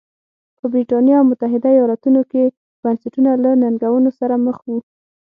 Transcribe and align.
په 0.57 0.65
برېټانیا 0.73 1.15
او 1.19 1.25
متحده 1.31 1.69
ایالتونو 1.75 2.21
کې 2.31 2.43
بنسټونه 2.83 3.31
له 3.43 3.51
ننګونو 3.61 4.09
سره 4.19 4.33
مخ 4.45 4.57
وو. 4.67 4.77